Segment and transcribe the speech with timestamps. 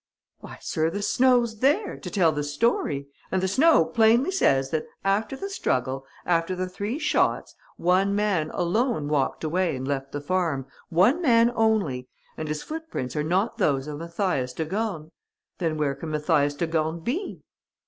[0.39, 4.87] "Why, sir, the snow's there, to tell the story; and the snow plainly says that,
[5.03, 10.19] after the struggle, after the three shots, one man alone walked away and left the
[10.19, 15.11] farm, one man only, and his footprints are not those of Mathias de Gorne.
[15.59, 17.43] Then where can Mathias de Gorne be?"